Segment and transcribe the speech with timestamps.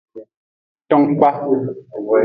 [0.89, 1.29] Ton kpa.